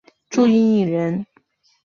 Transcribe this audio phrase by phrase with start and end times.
[0.31, 1.27] 朱云影人。